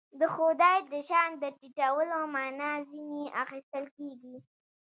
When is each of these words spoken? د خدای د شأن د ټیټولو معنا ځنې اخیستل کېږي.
د 0.19 0.21
خدای 0.35 0.77
د 0.91 0.93
شأن 1.09 1.29
د 1.43 1.45
ټیټولو 1.59 2.17
معنا 2.35 2.71
ځنې 2.89 3.23
اخیستل 3.43 3.85
کېږي. 3.97 4.35